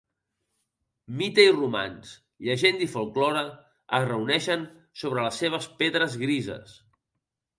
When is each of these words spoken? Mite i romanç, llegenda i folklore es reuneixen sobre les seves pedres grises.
Mite 1.19 1.43
i 1.49 1.51
romanç, 1.57 2.13
llegenda 2.47 2.85
i 2.87 2.87
folklore 2.95 3.43
es 3.99 4.07
reuneixen 4.13 4.63
sobre 5.03 5.27
les 5.29 5.39
seves 5.45 5.71
pedres 5.83 6.17
grises. 6.23 6.77